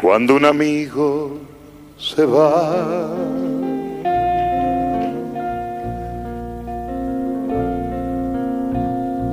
Cuando 0.00 0.34
un 0.34 0.44
amigo 0.44 1.38
se 1.96 2.26
va. 2.26 3.14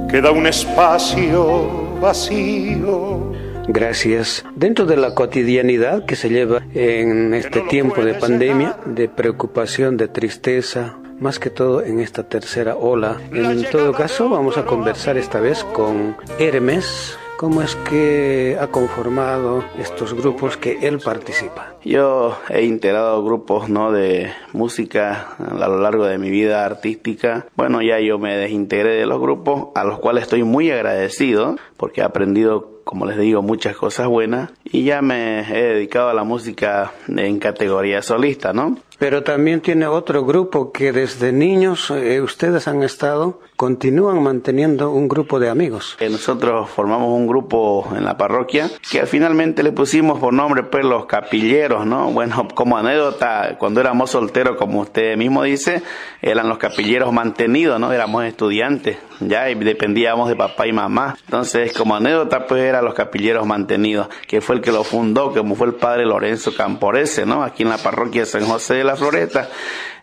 Queda 0.09 0.31
un 0.31 0.47
espacio 0.47 1.99
vacío. 1.99 3.33
Gracias. 3.67 4.45
Dentro 4.55 4.85
de 4.85 4.95
la 4.95 5.13
cotidianidad 5.13 6.05
que 6.05 6.15
se 6.15 6.29
lleva 6.29 6.61
en 6.73 7.33
este 7.33 7.61
tiempo 7.61 8.03
de 8.05 8.13
pandemia, 8.13 8.77
de 8.85 9.09
preocupación, 9.09 9.97
de 9.97 10.07
tristeza, 10.07 10.97
más 11.19 11.39
que 11.39 11.49
todo 11.49 11.83
en 11.83 11.99
esta 11.99 12.23
tercera 12.23 12.75
ola. 12.75 13.19
En 13.33 13.63
todo 13.69 13.93
caso, 13.93 14.29
vamos 14.29 14.57
a 14.57 14.65
conversar 14.65 15.17
esta 15.17 15.39
vez 15.39 15.63
con 15.63 16.15
Hermes, 16.39 17.17
cómo 17.37 17.61
es 17.61 17.75
que 17.75 18.57
ha 18.59 18.67
conformado 18.67 19.63
estos 19.77 20.13
grupos 20.13 20.57
que 20.57 20.79
él 20.87 20.99
participa. 20.99 21.72
Yo 21.85 22.37
he 22.49 22.63
integrado 22.63 23.23
grupos 23.23 23.69
¿no? 23.69 23.91
de 23.91 24.31
música 24.53 25.35
a 25.37 25.67
lo 25.67 25.79
largo 25.79 26.05
de 26.05 26.17
mi 26.17 26.29
vida 26.29 26.65
artística. 26.65 27.45
Bueno, 27.55 27.81
ya 27.81 27.99
yo 27.99 28.19
me 28.19 28.37
desintegré 28.37 28.95
de 28.95 29.05
los 29.05 29.19
grupos 29.19 29.69
a 29.75 29.83
los 29.83 29.99
cuales 29.99 30.23
estoy 30.23 30.43
muy 30.43 30.71
agradecido 30.71 31.57
porque 31.77 32.01
he 32.01 32.03
aprendido 32.03 32.73
como 32.83 33.05
les 33.05 33.17
digo, 33.17 33.41
muchas 33.41 33.75
cosas 33.77 34.07
buenas 34.07 34.51
y 34.65 34.83
ya 34.83 35.01
me 35.01 35.39
he 35.39 35.73
dedicado 35.73 36.09
a 36.09 36.13
la 36.13 36.23
música 36.23 36.91
en 37.07 37.39
categoría 37.39 38.01
solista, 38.01 38.53
¿no? 38.53 38.77
Pero 38.99 39.23
también 39.23 39.61
tiene 39.61 39.87
otro 39.87 40.23
grupo 40.23 40.71
que 40.71 40.91
desde 40.91 41.31
niños 41.31 41.89
eh, 41.91 42.21
ustedes 42.21 42.67
han 42.67 42.83
estado, 42.83 43.41
continúan 43.55 44.21
manteniendo 44.21 44.91
un 44.91 45.07
grupo 45.07 45.39
de 45.39 45.49
amigos. 45.49 45.97
Eh, 45.99 46.09
nosotros 46.09 46.69
formamos 46.69 47.09
un 47.09 47.27
grupo 47.27 47.87
en 47.95 48.05
la 48.05 48.17
parroquia 48.17 48.69
que 48.91 49.05
finalmente 49.05 49.63
le 49.63 49.71
pusimos 49.71 50.19
por 50.19 50.33
nombre 50.33 50.63
pues 50.63 50.85
los 50.85 51.05
capilleros, 51.05 51.72
¿no? 51.81 52.11
Bueno, 52.11 52.47
como 52.55 52.77
anécdota, 52.77 53.55
cuando 53.57 53.81
éramos 53.81 54.11
solteros, 54.11 54.55
como 54.57 54.81
usted 54.81 55.17
mismo 55.17 55.43
dice, 55.43 55.81
eran 56.21 56.47
los 56.47 56.57
capilleros 56.57 57.11
mantenidos, 57.11 57.79
¿no? 57.79 57.91
Éramos 57.91 58.23
estudiantes, 58.25 58.97
ya, 59.19 59.49
y 59.49 59.55
dependíamos 59.55 60.29
de 60.29 60.35
papá 60.35 60.67
y 60.67 60.73
mamá. 60.73 61.17
Entonces, 61.25 61.73
como 61.73 61.95
anécdota, 61.95 62.45
pues 62.45 62.63
eran 62.63 62.85
los 62.85 62.93
capilleros 62.93 63.45
mantenidos, 63.45 64.07
que 64.27 64.41
fue 64.41 64.55
el 64.55 64.61
que 64.61 64.71
lo 64.71 64.83
fundó, 64.83 65.33
como 65.33 65.55
fue 65.55 65.67
el 65.67 65.73
padre 65.73 66.05
Lorenzo 66.05 66.55
Camporese, 66.55 67.25
¿no? 67.25 67.43
Aquí 67.43 67.63
en 67.63 67.69
la 67.69 67.77
parroquia 67.77 68.21
de 68.21 68.27
San 68.27 68.45
José 68.45 68.75
de 68.75 68.83
la 68.83 68.95
Floresta. 68.95 69.49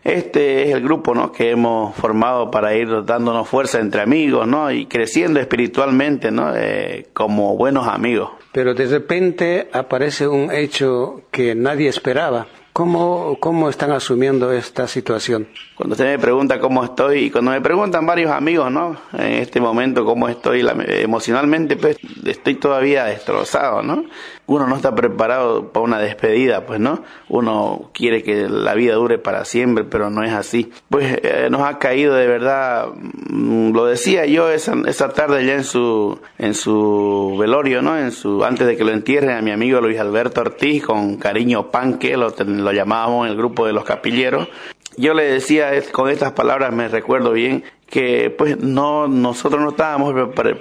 Este 0.03 0.63
es 0.63 0.73
el 0.73 0.81
grupo, 0.81 1.13
¿no? 1.13 1.31
Que 1.31 1.51
hemos 1.51 1.95
formado 1.95 2.49
para 2.49 2.75
ir 2.75 3.05
dándonos 3.05 3.47
fuerza 3.47 3.79
entre 3.79 4.01
amigos, 4.01 4.47
¿no? 4.47 4.71
Y 4.71 4.87
creciendo 4.87 5.39
espiritualmente, 5.39 6.31
¿no? 6.31 6.55
Eh, 6.55 7.07
como 7.13 7.55
buenos 7.55 7.87
amigos. 7.87 8.31
Pero 8.53 8.73
de 8.73 8.85
repente 8.85 9.69
aparece 9.71 10.27
un 10.27 10.51
hecho 10.51 11.21
que 11.31 11.55
nadie 11.55 11.87
esperaba. 11.89 12.47
¿Cómo, 12.73 13.37
¿Cómo 13.41 13.69
están 13.69 13.91
asumiendo 13.91 14.51
esta 14.53 14.87
situación? 14.87 15.49
Cuando 15.75 15.93
usted 15.93 16.05
me 16.05 16.19
pregunta 16.19 16.59
cómo 16.59 16.85
estoy, 16.85 17.25
y 17.25 17.29
cuando 17.29 17.51
me 17.51 17.59
preguntan 17.59 18.05
varios 18.05 18.31
amigos, 18.31 18.71
¿no? 18.71 18.95
En 19.11 19.33
este 19.33 19.59
momento 19.59 20.05
cómo 20.05 20.29
estoy 20.29 20.65
emocionalmente, 20.87 21.75
pues 21.75 21.97
estoy 22.25 22.55
todavía 22.55 23.03
destrozado, 23.03 23.83
¿no? 23.83 24.05
Uno 24.51 24.67
no 24.67 24.75
está 24.75 24.93
preparado 24.93 25.69
para 25.69 25.85
una 25.85 25.97
despedida, 25.97 26.65
pues, 26.65 26.77
¿no? 26.77 27.05
Uno 27.29 27.89
quiere 27.93 28.21
que 28.21 28.49
la 28.49 28.73
vida 28.73 28.95
dure 28.95 29.17
para 29.17 29.45
siempre, 29.45 29.85
pero 29.85 30.09
no 30.09 30.23
es 30.23 30.33
así. 30.33 30.73
Pues 30.89 31.19
eh, 31.23 31.47
nos 31.49 31.61
ha 31.61 31.79
caído 31.79 32.15
de 32.15 32.27
verdad, 32.27 32.87
mm, 33.29 33.71
lo 33.71 33.85
decía 33.85 34.25
yo 34.25 34.49
esa, 34.49 35.09
tarde 35.13 35.45
ya 35.45 35.53
en 35.53 35.63
su, 35.63 36.19
en 36.37 36.53
su 36.53 37.37
velorio, 37.39 37.81
¿no? 37.81 37.97
En 37.97 38.11
su, 38.11 38.43
antes 38.43 38.67
de 38.67 38.75
que 38.75 38.83
lo 38.83 38.91
entierren 38.91 39.37
a 39.37 39.41
mi 39.41 39.51
amigo 39.51 39.79
Luis 39.79 39.97
Alberto 39.97 40.41
Ortiz, 40.41 40.83
con 40.83 41.15
cariño 41.15 41.71
panque, 41.71 42.17
lo, 42.17 42.35
lo 42.37 42.73
llamábamos 42.73 43.27
en 43.27 43.31
el 43.31 43.37
grupo 43.37 43.65
de 43.65 43.71
los 43.71 43.85
capilleros. 43.85 44.49
Yo 44.97 45.13
le 45.13 45.23
decía 45.23 45.71
con 45.93 46.09
estas 46.09 46.33
palabras, 46.33 46.73
me 46.73 46.89
recuerdo 46.89 47.31
bien, 47.31 47.63
que 47.89 48.29
pues 48.37 48.57
no, 48.57 49.07
nosotros 49.07 49.61
no 49.61 49.69
estábamos 49.69 50.13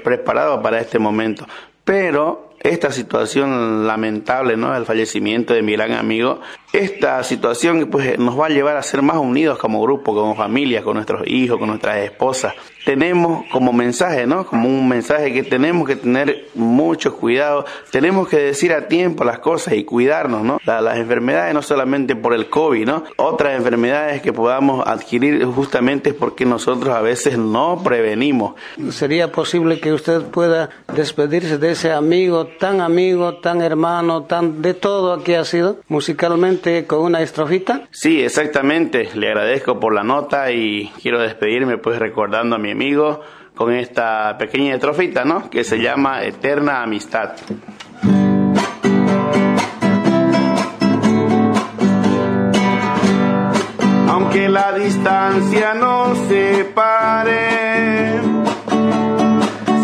preparados 0.04 0.62
para 0.62 0.78
este 0.78 1.00
momento, 1.00 1.44
pero 1.84 2.49
esta 2.60 2.92
situación 2.92 3.86
lamentable, 3.86 4.56
¿no? 4.56 4.76
El 4.76 4.84
fallecimiento 4.84 5.54
de 5.54 5.62
mi 5.62 5.72
gran 5.72 5.92
amigo, 5.92 6.40
esta 6.72 7.22
situación 7.24 7.88
pues 7.90 8.18
nos 8.18 8.38
va 8.38 8.46
a 8.46 8.50
llevar 8.50 8.76
a 8.76 8.82
ser 8.82 9.02
más 9.02 9.16
unidos 9.16 9.58
como 9.58 9.82
grupo, 9.82 10.14
como 10.14 10.36
familia, 10.36 10.82
con 10.82 10.94
nuestros 10.94 11.26
hijos, 11.26 11.58
con 11.58 11.68
nuestras 11.68 11.98
esposas. 11.98 12.54
Tenemos 12.84 13.44
como 13.50 13.72
mensaje, 13.72 14.26
¿no? 14.26 14.46
Como 14.46 14.68
un 14.68 14.88
mensaje 14.88 15.32
que 15.32 15.42
tenemos 15.42 15.86
que 15.86 15.96
tener 15.96 16.48
mucho 16.54 17.16
cuidado, 17.16 17.64
tenemos 17.90 18.28
que 18.28 18.36
decir 18.36 18.72
a 18.72 18.88
tiempo 18.88 19.24
las 19.24 19.38
cosas 19.38 19.74
y 19.74 19.84
cuidarnos, 19.84 20.42
¿no? 20.42 20.58
las 20.64 20.98
enfermedades 20.98 21.52
no 21.54 21.62
solamente 21.62 22.14
por 22.16 22.34
el 22.34 22.48
COVID, 22.48 22.86
¿no? 22.86 23.04
Otras 23.16 23.56
enfermedades 23.56 24.22
que 24.22 24.32
podamos 24.32 24.86
adquirir 24.86 25.44
justamente 25.44 26.10
es 26.10 26.14
porque 26.14 26.44
nosotros 26.44 26.94
a 26.94 27.00
veces 27.00 27.36
no 27.36 27.82
prevenimos. 27.82 28.54
¿Sería 28.90 29.32
posible 29.32 29.80
que 29.80 29.92
usted 29.92 30.22
pueda 30.22 30.70
despedirse 30.94 31.58
de 31.58 31.72
ese 31.72 31.92
amigo, 31.92 32.49
tan 32.58 32.80
amigo, 32.80 33.34
tan 33.38 33.62
hermano, 33.62 34.24
tan 34.24 34.62
de 34.62 34.74
todo 34.74 35.22
que 35.22 35.36
ha 35.36 35.44
sido 35.44 35.80
musicalmente? 35.88 36.30
con 36.86 37.00
una 37.00 37.20
estrofita? 37.22 37.82
Sí, 37.90 38.22
exactamente. 38.22 39.10
Le 39.14 39.28
agradezco 39.28 39.80
por 39.80 39.94
la 39.94 40.02
nota 40.02 40.50
y 40.50 40.90
quiero 41.02 41.20
despedirme 41.20 41.78
pues 41.78 41.98
recordando 41.98 42.56
a 42.56 42.58
mi 42.58 42.70
amigo 42.70 43.20
con 43.54 43.72
esta 43.72 44.36
pequeña 44.38 44.74
estrofita, 44.74 45.24
¿no? 45.24 45.50
Que 45.50 45.64
se 45.64 45.78
llama 45.78 46.22
Eterna 46.24 46.82
Amistad. 46.82 47.32
Aunque 54.08 54.48
la 54.48 54.72
distancia 54.72 55.74
nos 55.74 56.18
separe, 56.28 58.20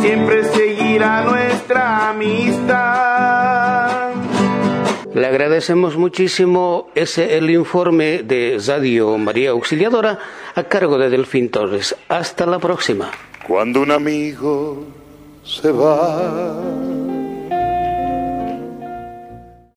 siempre 0.01 0.45
nuestra 1.25 2.11
amistad 2.11 3.67
le 5.17 5.27
agradecemos 5.27 5.97
muchísimo 5.97 6.89
ese 6.95 7.39
el 7.39 7.49
informe 7.49 8.23
de 8.23 8.61
Radio 8.67 9.17
María 9.17 9.51
Auxiliadora 9.51 10.19
a 10.55 10.65
cargo 10.65 10.99
de 10.99 11.09
Delfín 11.09 11.49
Torres. 11.49 11.97
Hasta 12.09 12.45
la 12.45 12.59
próxima. 12.59 13.11
Cuando 13.49 13.81
un 13.81 13.93
amigo 13.93 14.85
se 15.43 15.73
va 15.73 16.53